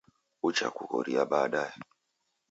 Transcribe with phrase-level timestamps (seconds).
[0.47, 1.75] Uchakughoria badaye